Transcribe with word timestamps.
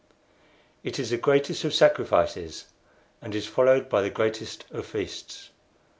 It 0.81 0.97
is 0.97 1.11
the 1.11 1.17
greatest 1.17 1.63
of 1.63 1.75
sacrifices, 1.75 2.65
and 3.21 3.35
is 3.35 3.45
followed 3.45 3.87
by 3.87 4.01
the 4.01 4.09
greatest 4.09 4.65
of 4.71 4.87
feasts. 4.87 5.51